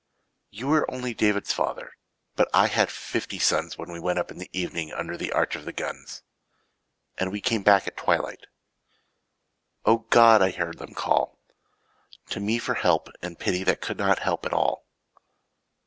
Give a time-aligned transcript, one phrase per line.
[0.49, 1.91] You were, only David's father,
[2.35, 5.55] But I had fifty sons When we went up in the evening Under the arch
[5.55, 6.23] of the guns,
[7.19, 8.47] And we came back at twilight—
[9.85, 10.41] O God!
[10.41, 11.37] I heard them call
[12.31, 14.87] To me for help and pity That could not help at all.